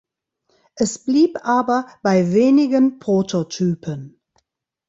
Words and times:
Es 0.73 0.97
blieb 1.05 1.45
aber 1.45 1.85
bei 2.01 2.33
wenigen 2.33 2.97
Prototypen. 2.97 4.19